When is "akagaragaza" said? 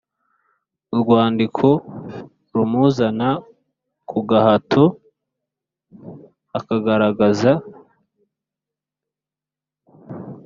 6.57-7.51